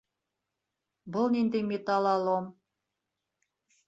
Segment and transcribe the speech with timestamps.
[1.17, 2.47] Был ниндәй металлолом?